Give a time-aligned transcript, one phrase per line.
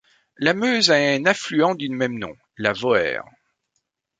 [0.37, 3.21] La Meuse a un affluent du même nom: la Voer.